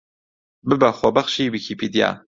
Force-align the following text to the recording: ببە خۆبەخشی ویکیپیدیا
ببە 0.67 0.89
خۆبەخشی 0.99 1.51
ویکیپیدیا 1.53 2.09